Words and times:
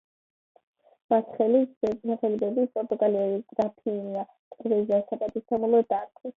მას 1.13 1.27
სახელი 1.27 1.61
ბებიის, 1.83 2.73
პორტუგალიის 2.79 3.45
გრაფინია 3.53 4.27
ტერეზას 4.57 5.15
პატივსაცემად 5.15 5.91
დაარქვეს. 5.97 6.29